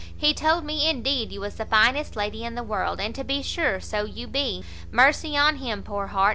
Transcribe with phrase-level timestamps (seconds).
[0.17, 3.43] He told me indeed you was the finest lady in the world, and to be
[3.43, 4.63] sure so you be.
[4.91, 6.29] Mercy on him, poor heart!